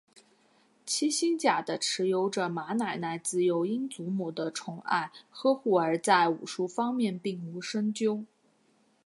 [0.83, 8.25] 七星甲的持有者马奶奶自幼因祖母的宠爱呵护而在武术方面并无深究。